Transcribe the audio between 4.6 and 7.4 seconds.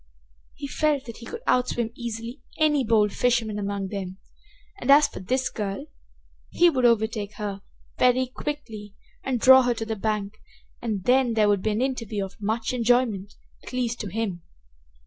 and as for this girl, he would overtake